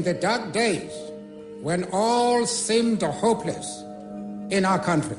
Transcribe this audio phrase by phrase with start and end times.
[0.00, 0.90] In the dark days
[1.60, 3.82] when all seemed hopeless
[4.48, 5.16] in our country,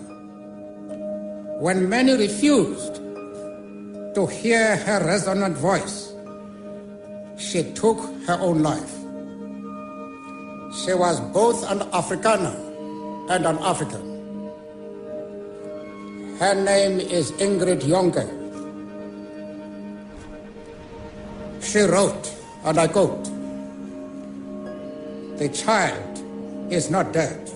[1.66, 2.96] when many refused
[4.16, 6.12] to hear her resonant voice,
[7.38, 8.94] she took her own life.
[10.82, 12.56] She was both an Afrikaner
[13.30, 14.06] and an African.
[16.40, 18.30] Her name is Ingrid Jonker.
[21.62, 22.34] She wrote,
[22.66, 23.31] and I quote,
[25.42, 27.48] the child is not dead.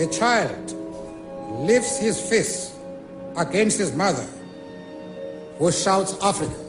[0.00, 0.72] The child
[1.64, 2.74] lifts his fist
[3.36, 4.26] against his mother,
[5.58, 6.60] who shouts Africa.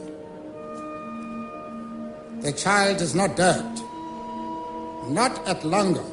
[2.42, 3.64] The child is not dead,
[5.10, 6.06] not at Langa,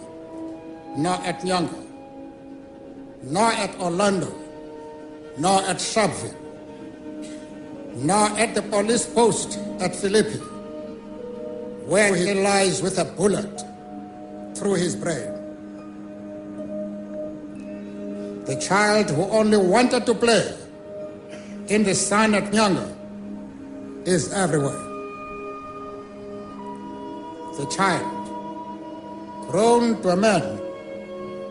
[0.98, 1.86] nor at Nyanga,
[3.22, 4.34] nor at Orlando,
[5.38, 6.34] nor at Sharpeville,
[7.98, 10.42] nor at the police post at Philippi
[11.86, 13.62] where he lies with a bullet
[14.56, 15.32] through his brain.
[18.46, 20.56] The child who only wanted to play
[21.68, 22.88] in the sun at Nyanga
[24.06, 24.80] is everywhere.
[27.58, 28.28] The child,
[29.50, 30.60] grown to a man,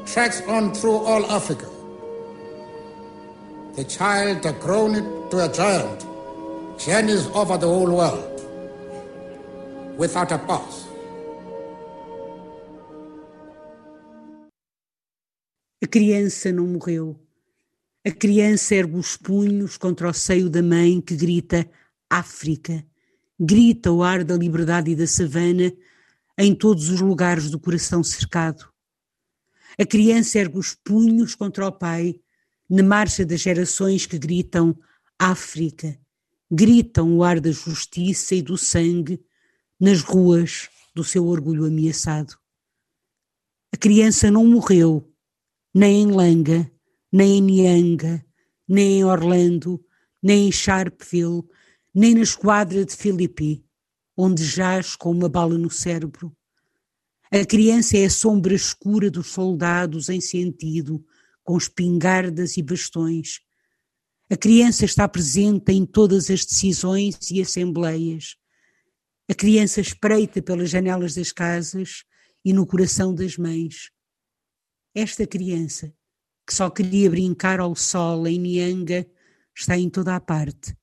[0.06, 1.68] tracks on through all Africa.
[3.76, 6.06] The child, grown to a giant,
[6.78, 8.31] journeys over the whole world
[10.02, 10.40] without a.
[15.80, 17.20] A criança não morreu.
[18.04, 21.70] A criança ergue os punhos contra o seio da mãe que grita
[22.10, 22.84] África,
[23.38, 25.72] grita o ar da liberdade e da savana
[26.36, 28.68] em todos os lugares do coração cercado.
[29.78, 32.18] A criança ergue os punhos contra o pai
[32.68, 34.76] na marcha das gerações que gritam
[35.16, 35.96] África,
[36.50, 39.22] gritam o ar da justiça e do sangue
[39.82, 42.38] nas ruas do seu orgulho ameaçado.
[43.74, 45.12] A criança não morreu,
[45.74, 46.70] nem em Langa,
[47.10, 48.24] nem em Nianga,
[48.68, 49.84] nem em Orlando,
[50.22, 51.42] nem em Sharpeville,
[51.92, 53.64] nem na esquadra de Filipe,
[54.16, 56.32] onde jaz com uma bala no cérebro.
[57.28, 61.04] A criança é a sombra escura dos soldados em sentido,
[61.42, 63.40] com espingardas e bastões.
[64.30, 68.40] A criança está presente em todas as decisões e assembleias.
[69.32, 72.04] A criança espreita pelas janelas das casas
[72.44, 73.90] e no coração das mães.
[74.94, 75.90] Esta criança,
[76.46, 79.10] que só queria brincar ao sol em Nianga,
[79.56, 80.76] está em toda a parte.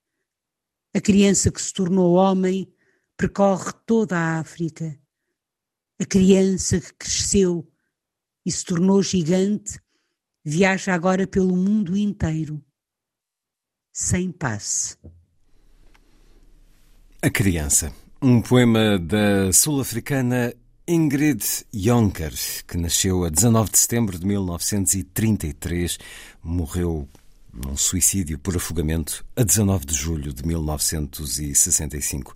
[0.96, 2.68] A criança que se tornou homem
[3.16, 5.00] percorre toda a África.
[6.02, 7.72] A criança que cresceu
[8.44, 9.80] e se tornou gigante
[10.44, 12.66] viaja agora pelo mundo inteiro,
[13.94, 14.98] sem passe.
[17.22, 20.54] A criança um poema da sul-africana
[20.86, 21.42] Ingrid
[21.74, 22.34] Jonker,
[22.68, 25.98] que nasceu a 19 de setembro de 1933,
[26.44, 27.08] morreu
[27.54, 32.36] num suicídio por afogamento a 19 de julho de 1965.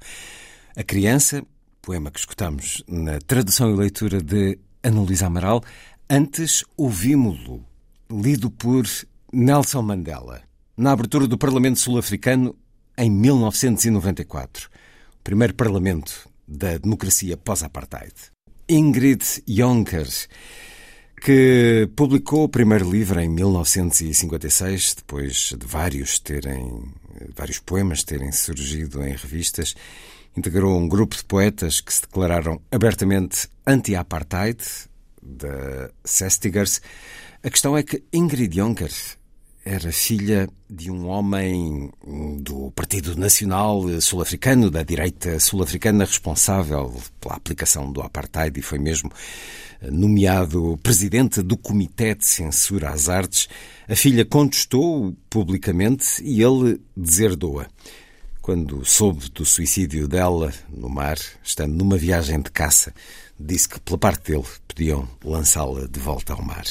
[0.74, 1.44] A Criança,
[1.82, 5.62] poema que escutamos na tradução e leitura de Ana Luísa Amaral,
[6.10, 7.62] antes ouvimos-lo,
[8.10, 8.86] lido por
[9.34, 10.44] Nelson Mandela,
[10.78, 12.56] na abertura do Parlamento Sul-Africano
[12.98, 14.72] em 1994
[15.24, 18.14] primeiro parlamento da democracia pós-apartheid.
[18.68, 20.08] Ingrid Jonker,
[21.22, 26.94] que publicou o primeiro livro em 1956, depois de vários terem
[27.36, 29.76] vários poemas terem surgido em revistas,
[30.36, 34.60] integrou um grupo de poetas que se declararam abertamente anti-apartheid,
[35.22, 36.82] da Sestigers.
[37.42, 38.92] A questão é que Ingrid Jonker
[39.66, 41.90] era filha de um homem
[42.40, 49.10] do Partido Nacional Sul-Africano, da direita sul-africana, responsável pela aplicação do apartheid e foi mesmo
[49.82, 53.48] nomeado presidente do Comitê de Censura às Artes.
[53.88, 57.68] A filha contestou publicamente e ele deserdou-a.
[58.44, 62.94] quando soube do suicídio dela no mar, estando numa viagem de caça,
[63.40, 66.66] disse que, pela parte dele, podiam lançá-la de volta ao mar.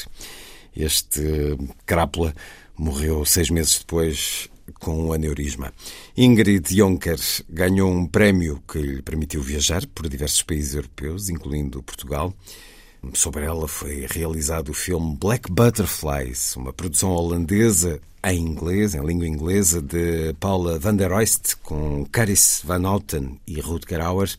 [0.75, 2.33] Este crápula
[2.77, 4.49] morreu seis meses depois
[4.79, 5.73] com um aneurisma.
[6.15, 12.33] Ingrid Jonker ganhou um prémio que lhe permitiu viajar por diversos países europeus, incluindo Portugal.
[13.13, 19.27] Sobre ela foi realizado o filme Black Butterflies, uma produção holandesa em inglês, em língua
[19.27, 24.33] inglesa, de Paula van der Oist, com Caris van Houten e Rutger Hauer.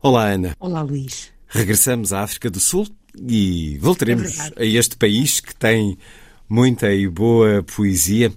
[0.00, 0.56] Olá, Ana.
[0.58, 1.30] Olá, Luís.
[1.46, 5.98] Regressamos à África do Sul e voltaremos é a este país que tem
[6.52, 8.30] muita e boa poesia.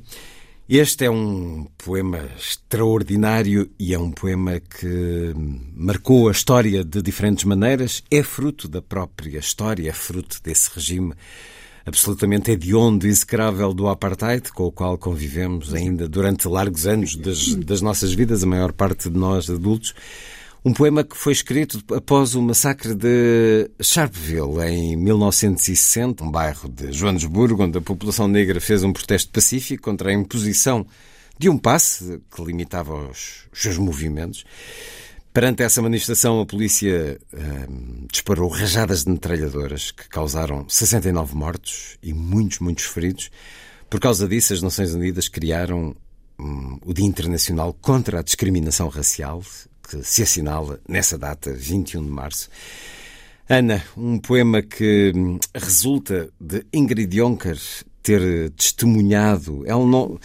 [0.69, 5.33] Este é um poema extraordinário e é um poema que
[5.75, 8.01] marcou a história de diferentes maneiras.
[8.09, 11.13] É fruto da própria história, é fruto desse regime
[11.85, 17.53] absolutamente hediondo e execrável do apartheid, com o qual convivemos ainda durante largos anos das,
[17.55, 19.93] das nossas vidas, a maior parte de nós adultos.
[20.67, 26.91] Um poema que foi escrito após o massacre de Sharpeville, em 1960, um bairro de
[26.91, 30.83] Joanesburgo, onde a população negra fez um protesto pacífico contra a imposição
[31.37, 34.43] de um passe que limitava os, seus movimentos.
[35.31, 42.11] Perante essa manifestação, a polícia hum, disparou rajadas de metralhadoras que causaram 69 mortos e
[42.11, 43.29] muitos, muitos feridos.
[43.87, 45.95] Por causa disso, as Nações Unidas criaram
[46.39, 49.43] hum, o Dia Internacional contra a Discriminação Racial,
[49.87, 52.49] que se assinala nessa data, 21 de março.
[53.47, 57.57] Ana, um poema que hum, resulta de Ingrid Jonker
[58.01, 59.63] ter testemunhado.
[59.65, 60.19] Ela não,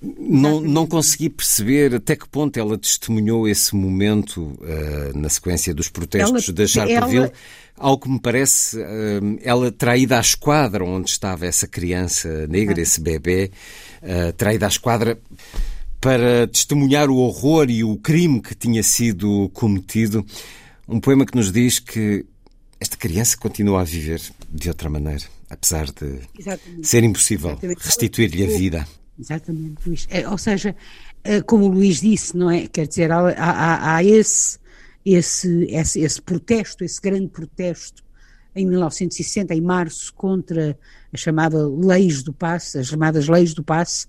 [0.00, 5.88] não, não consegui perceber até que ponto ela testemunhou esse momento uh, na sequência dos
[5.88, 7.24] protestos ela, da Sharpeville.
[7.24, 7.32] Ela...
[7.76, 13.00] Ao que me parece, uh, ela ido à esquadra onde estava essa criança negra, esse
[13.00, 13.50] bebê,
[14.02, 15.18] uh, ido à esquadra
[16.00, 20.24] para testemunhar o horror e o crime que tinha sido cometido.
[20.88, 22.24] Um poema que nos diz que
[22.80, 26.86] esta criança continua a viver de outra maneira, apesar de Exatamente.
[26.86, 28.88] ser impossível restituir-lhe a vida.
[29.18, 30.06] Exatamente, Luís.
[30.10, 30.76] É, ou seja,
[31.24, 32.68] é, como o Luís disse, não é?
[32.68, 34.58] Quer dizer, há, há, há esse,
[35.04, 38.04] esse, esse, esse protesto, esse grande protesto
[38.54, 40.78] em 1960, em março, contra
[41.12, 44.06] a chamada leis do passe, as chamadas leis do passe,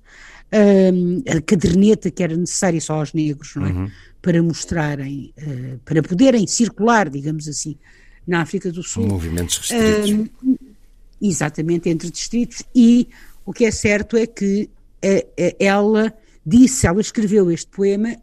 [0.51, 3.69] a caderneta que era necessária só aos negros, não é?
[3.69, 3.91] Uhum.
[4.21, 7.77] Para mostrarem, uh, para poderem circular, digamos assim,
[8.27, 9.07] na África do Sul.
[9.07, 10.29] Movimentos restritos.
[11.21, 13.07] Exatamente, entre distritos, e
[13.45, 14.69] o que é certo é que
[15.03, 16.13] uh, ela
[16.45, 18.15] disse, ela escreveu este poema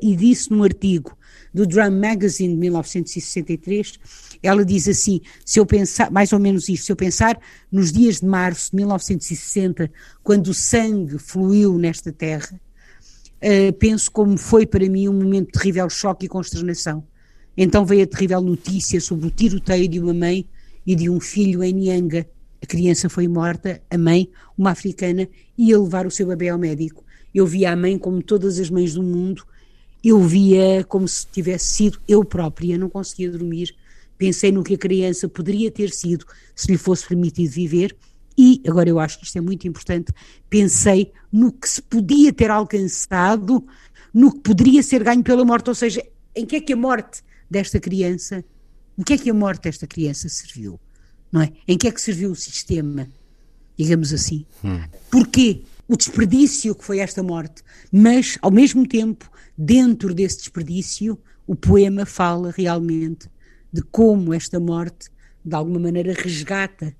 [0.00, 1.16] e disse num artigo
[1.52, 3.98] do Drum Magazine de 1963
[4.42, 7.38] ela diz assim: se eu pensar, mais ou menos isto, se eu pensar
[7.70, 9.90] nos dias de março de 1960,
[10.22, 12.60] quando o sangue fluiu nesta terra,
[13.40, 17.04] uh, penso como foi para mim um momento de terrível choque e consternação.
[17.56, 20.48] Então veio a terrível notícia sobre o tiroteio de uma mãe
[20.84, 22.26] e de um filho em Nianga.
[22.60, 27.04] A criança foi morta, a mãe, uma africana, ia levar o seu bebê ao médico.
[27.34, 29.44] Eu via a mãe como todas as mães do mundo,
[30.04, 33.74] eu via como se tivesse sido eu própria, não conseguia dormir,
[34.18, 37.96] pensei no que a criança poderia ter sido se lhe fosse permitido viver
[38.36, 40.12] e, agora eu acho que isto é muito importante,
[40.48, 43.64] pensei no que se podia ter alcançado,
[44.12, 46.02] no que poderia ser ganho pela morte, ou seja,
[46.34, 48.44] em que é que a morte desta criança,
[48.98, 50.80] em que é que a morte desta criança serviu,
[51.30, 51.52] não é?
[51.66, 53.08] Em que é que serviu o sistema,
[53.76, 54.46] digamos assim?
[54.64, 54.80] Hum.
[55.10, 55.62] Porquê?
[55.88, 59.30] O desperdício que foi esta morte, mas, ao mesmo tempo,
[59.64, 63.28] dentro desse desperdício, o poema fala realmente
[63.72, 65.08] de como esta morte,
[65.44, 66.94] de alguma maneira, resgata,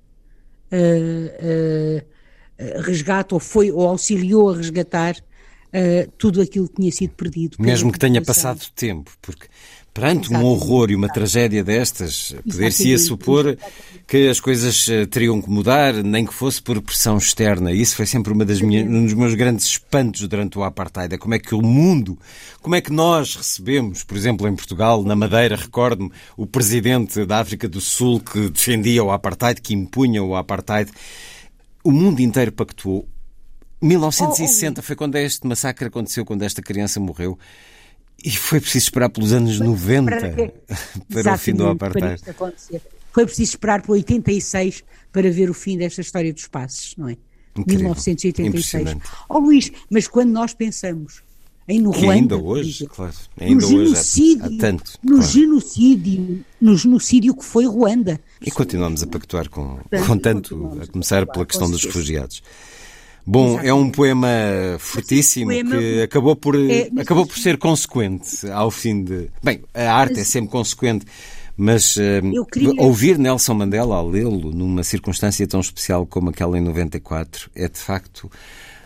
[0.71, 7.13] uh, uh, resgata ou foi, ou auxiliou a resgatar uh, tudo aquilo que tinha sido
[7.15, 7.57] perdido.
[7.59, 9.47] Mesmo que tenha passado tempo, porque
[9.93, 10.43] perante Exatamente.
[10.43, 13.55] um horror e uma tragédia destas, poder-se-ia supor
[14.07, 17.71] que as coisas eh, teriam que mudar, nem que fosse por pressão externa.
[17.71, 21.13] Isso foi sempre uma das minhas, um dos meus grandes espantos durante o apartheid.
[21.13, 22.17] É como é que o mundo,
[22.59, 27.39] como é que nós recebemos, por exemplo, em Portugal, na Madeira, recordo-me, o presidente da
[27.39, 30.91] África do Sul que defendia o apartheid, que impunha o apartheid.
[31.83, 33.07] O mundo inteiro pactuou.
[33.79, 37.37] 1960 foi quando este massacre aconteceu, quando esta criança morreu.
[38.23, 40.53] E foi preciso esperar pelos anos 90 para,
[41.23, 42.21] para o fim do apartheid.
[43.11, 47.17] Foi preciso esperar por 86 para ver o fim desta história dos passos, não é?
[47.55, 47.89] Incrível.
[47.89, 48.97] 1986.
[49.29, 51.21] Ó oh, Luís, mas quando nós pensamos
[51.67, 55.31] em no Ruanda, ainda hoje, claro, ainda no genocídio, hoje há, há tanto, no claro.
[55.31, 58.19] genocídio, no genocídio que foi Ruanda.
[58.41, 62.41] E continuamos a pactuar com, com tanto, a começar pela questão dos refugiados.
[63.25, 63.69] Bom, Exatamente.
[63.69, 64.27] é um poema
[64.79, 65.77] fortíssimo poema...
[65.77, 69.29] que acabou por, é, acabou por ser consequente ao fim de.
[69.41, 70.27] Bem, a arte é mas...
[70.27, 71.05] é sempre consequente.
[71.55, 72.73] Mas uh, queria...
[72.81, 77.77] ouvir Nelson Mandela ao lê-lo numa circunstância tão especial como aquela em 94 é de
[77.77, 78.29] facto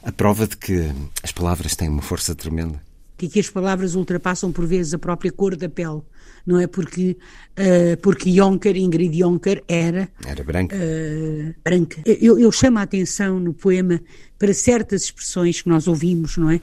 [0.03, 0.91] a prova de que
[1.24, 2.82] as palavras têm uma força tremenda.
[3.19, 6.01] E que as palavras ultrapassam por vezes a própria cor da pele
[6.47, 6.65] não é?
[6.65, 7.17] Porque,
[7.59, 10.09] uh, porque Jonker, Ingrid Jonker, era.
[10.25, 10.77] Era branca.
[10.77, 12.01] Uh, branca.
[12.05, 14.00] Eu, eu chamo a atenção no poema
[14.39, 16.62] para certas expressões que nós ouvimos, não é?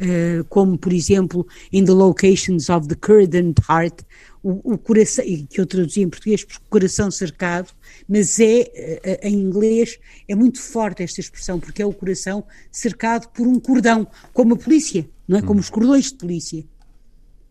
[0.00, 4.02] Uh, como, por exemplo, in the locations of the current heart,
[4.46, 7.72] o, o, coração, que eu traduzi em português por coração cercado,
[8.08, 9.98] mas é, em inglês,
[10.28, 14.56] é muito forte esta expressão, porque é o coração cercado por um cordão, como a
[14.56, 15.42] polícia, não é?
[15.42, 15.60] Como hum.
[15.60, 16.64] os cordões de polícia,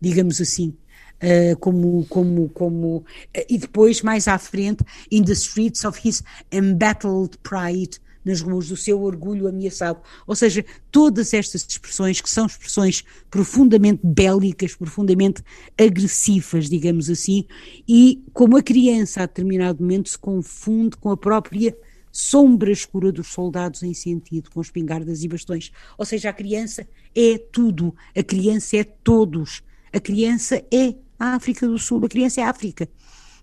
[0.00, 0.74] digamos assim.
[1.16, 3.04] Uh, como, como, como, uh,
[3.48, 6.22] e depois, mais à frente, in the streets of his
[6.52, 10.00] embattled pride, nas ruas do seu orgulho ameaçado.
[10.26, 15.42] Ou seja, todas estas expressões que são expressões profundamente bélicas, profundamente
[15.78, 17.46] agressivas, digamos assim,
[17.88, 21.74] e como a criança a determinado momento se confunde com a própria
[22.10, 25.70] sombra escura dos soldados em sentido, com espingardas e bastões.
[25.96, 31.66] Ou seja, a criança é tudo, a criança é todos, a criança é a África
[31.66, 32.88] do Sul, a criança é a África,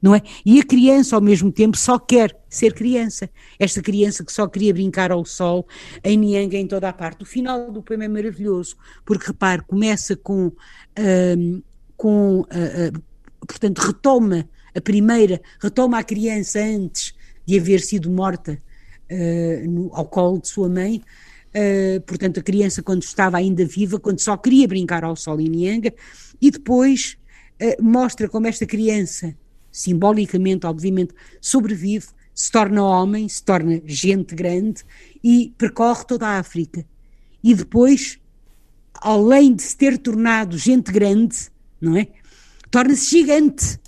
[0.04, 0.22] não é?
[0.46, 3.30] E a criança, ao mesmo tempo, só quer ser criança.
[3.58, 5.66] Esta criança que só queria brincar ao sol,
[6.04, 7.24] em Nianga, em toda a parte.
[7.24, 10.52] O final do poema é maravilhoso, porque, repare, começa com,
[11.96, 13.02] com uh, uh,
[13.48, 14.46] portanto, retoma
[14.76, 17.14] a primeira, retoma a criança antes
[17.46, 18.62] de haver sido morta
[19.10, 21.02] uh, no, ao colo de sua mãe,
[21.56, 25.48] Uh, portanto, a criança quando estava ainda viva, quando só queria brincar ao sol em
[25.48, 25.94] Nianga,
[26.42, 27.16] e depois
[27.60, 29.36] eh, mostra como esta criança,
[29.74, 34.84] simbolicamente, obviamente, sobrevive, se torna homem, se torna gente grande
[35.24, 36.86] e percorre toda a África.
[37.44, 38.20] E depois,
[38.94, 41.52] além de se ter tornado gente grande,
[41.82, 42.08] não é?
[42.72, 43.80] Torna-se gigante.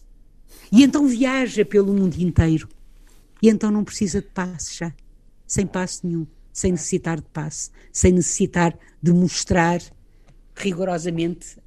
[0.72, 2.68] E então viaja pelo mundo inteiro.
[3.42, 4.94] E então não precisa de passe já.
[5.48, 6.27] Sem passe nenhum.
[6.51, 7.70] Sem necessitar de passe.
[7.92, 9.80] Sem necessitar de mostrar
[10.56, 11.58] rigorosamente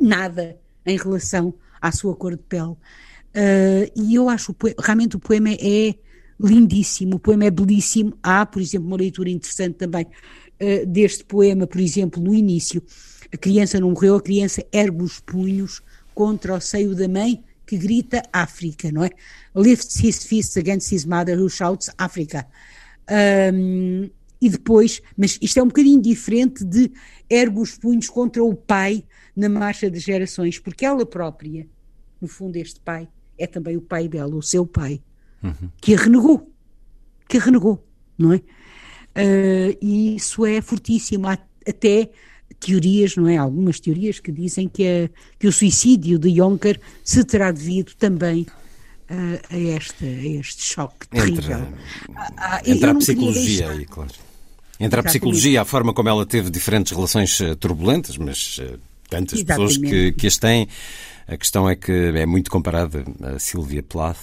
[0.00, 2.76] nada em relação à sua cor de pele.
[3.34, 5.94] Uh, e eu acho realmente o poema é
[6.40, 8.16] lindíssimo, o poema é belíssimo.
[8.22, 12.82] Há, por exemplo, uma leitura interessante também uh, deste poema, por exemplo, no início.
[13.32, 15.82] A criança não morreu, a criança ergue os punhos
[16.14, 19.10] contra o seio da mãe que grita África, não é?
[19.54, 22.46] Lifts his fists against his mother who shouts África.
[23.52, 24.08] Um,
[24.40, 26.90] e depois, mas isto é um bocadinho diferente de
[27.28, 29.04] ergue os punhos contra o pai
[29.36, 31.66] na marcha das gerações, porque ela própria,
[32.20, 33.08] no fundo, este pai,
[33.38, 35.00] é também o pai dela, o seu pai,
[35.42, 35.70] uhum.
[35.80, 36.52] que a renegou,
[37.28, 37.84] que a renegou,
[38.18, 38.36] não é?
[38.36, 42.10] Uh, e isso é fortíssimo, há até
[42.60, 43.36] teorias, não é?
[43.36, 48.42] Algumas teorias que dizem que, a, que o suicídio de Jonker se terá devido também
[48.42, 51.58] uh, a, este, a este choque terrível.
[51.58, 51.72] Entra,
[52.36, 54.10] ah, entra a psicologia aí, claro.
[54.80, 58.60] Entre a psicologia, a forma como ela teve diferentes relações turbulentas, mas
[59.08, 59.46] tantas Exatamente.
[59.46, 60.68] pessoas que, que as têm.
[61.28, 64.16] A questão é que é muito comparada a Silvia Plath.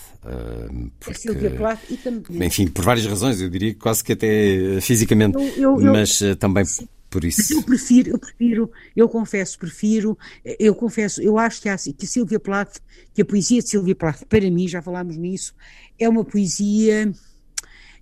[1.00, 2.47] Porque, a Silvia Plath e também.
[2.47, 6.35] Enfim, por várias razões, eu diria quase que até fisicamente, eu, eu, mas eu, uh,
[6.35, 7.53] também sim, por isso.
[7.53, 12.07] Eu prefiro, eu prefiro, eu confesso, prefiro, eu confesso, eu acho que, há, que a
[12.07, 12.79] Silvia Plath,
[13.13, 15.53] que a poesia de Silvia Plath, para mim, já falámos nisso,
[16.00, 17.13] é uma poesia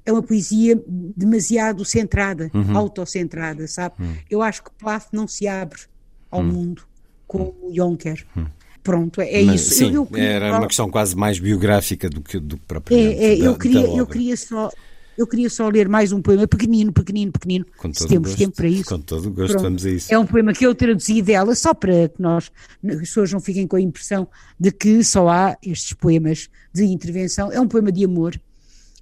[0.06, 2.78] é uma poesia demasiado centrada, uhum.
[2.78, 3.96] autocentrada, sabe?
[4.00, 4.16] Uhum.
[4.30, 5.82] Eu acho que Plath não se abre
[6.30, 6.46] ao hum.
[6.46, 6.84] mundo
[7.28, 7.56] como.
[7.72, 8.26] Jonker.
[8.36, 8.46] Hum.
[8.84, 9.76] Pronto, é, Mas, isso.
[9.76, 12.98] Sim, eu, eu era uma questão quase mais biográfica do que do próprio.
[12.98, 14.70] É, é, eu, queria, eu queria só.
[15.16, 17.66] Eu queria só ler mais um poema pequenino, pequenino, pequenino.
[17.94, 18.90] Se temos gosto, tempo para isso.
[18.90, 19.64] Com todo o gosto, Pronto.
[19.64, 20.12] vamos a isso.
[20.12, 22.52] É um poema que eu traduzi dela, só para que nós,
[22.84, 24.28] as pessoas não fiquem com a impressão
[24.60, 27.52] de que só há estes poemas de intervenção.
[27.52, 28.42] É um poema de amor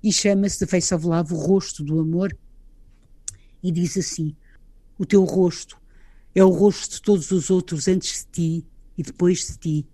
[0.03, 2.38] e chama-se The Face of Love, o rosto do amor.
[3.63, 4.35] E diz assim:
[5.00, 5.77] O teu rosto
[6.35, 8.65] é o rosto de todos os outros antes de ti
[8.98, 9.88] e depois de ti.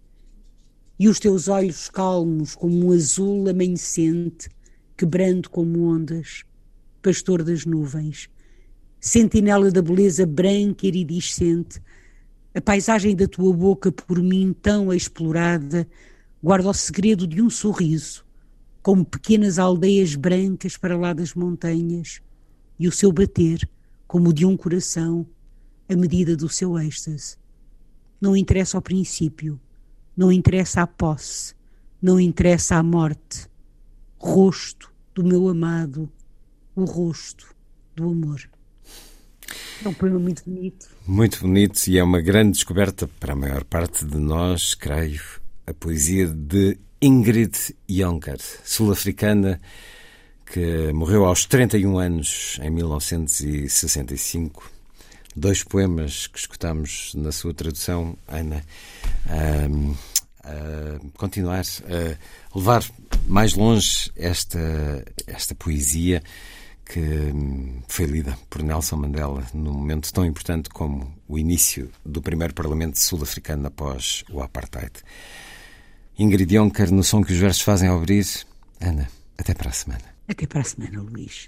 [1.00, 4.50] E os teus olhos calmos como um azul amanhecente,
[4.96, 6.44] quebrando como ondas,
[7.01, 8.30] pastor das nuvens,
[9.00, 11.82] sentinela da beleza branca e iridescente,
[12.54, 15.88] a paisagem da tua boca por mim tão explorada
[16.42, 18.25] guarda o segredo de um sorriso,
[18.82, 22.22] como pequenas aldeias brancas para lá das montanhas,
[22.80, 23.68] e o seu bater
[24.08, 25.27] como o de um coração
[25.89, 27.38] a medida do seu êxtase.
[28.20, 29.60] Não interessa ao princípio,
[30.16, 31.54] não interessa a posse,
[32.02, 33.48] não interessa a morte.
[34.18, 36.10] Rosto do meu amado,
[36.76, 37.56] o rosto
[37.96, 38.50] do amor.
[39.84, 40.90] É um poema muito bonito.
[41.08, 45.22] Muito bonito e é uma grande descoberta para a maior parte de nós, creio,
[45.68, 49.62] a poesia de Ingrid Jonker, sul-africana,
[50.46, 54.77] que morreu aos 31 anos em 1965.
[55.39, 58.63] Dois poemas que escutamos na sua tradução, Ana,
[59.29, 62.84] a, a continuar a levar
[63.27, 66.24] mais longe esta, esta poesia
[66.84, 67.32] que
[67.88, 72.98] foi lida por Nelson Mandela num momento tão importante como o início do primeiro Parlamento
[72.98, 75.03] sul-africano após o Apartheid.
[76.17, 78.25] Ingrid Jonker, no som que os versos fazem abrir.
[78.82, 80.06] Ana, até para a semana.
[80.27, 81.48] Até para a semana, Luís.